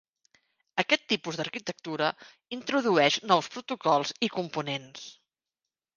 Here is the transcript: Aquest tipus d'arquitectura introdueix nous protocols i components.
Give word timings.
Aquest 0.83 1.03
tipus 1.13 1.37
d'arquitectura 1.41 2.09
introdueix 2.59 3.21
nous 3.33 3.51
protocols 3.57 4.15
i 4.29 4.35
components. 4.41 5.05